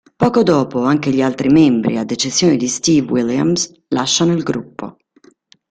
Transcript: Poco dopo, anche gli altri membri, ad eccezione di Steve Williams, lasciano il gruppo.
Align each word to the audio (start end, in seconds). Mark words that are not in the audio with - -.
Poco 0.17 0.41
dopo, 0.41 0.81
anche 0.81 1.11
gli 1.11 1.21
altri 1.21 1.49
membri, 1.49 1.97
ad 1.99 2.09
eccezione 2.09 2.55
di 2.57 2.67
Steve 2.67 3.05
Williams, 3.11 3.71
lasciano 3.89 4.33
il 4.33 4.41
gruppo. 4.41 4.97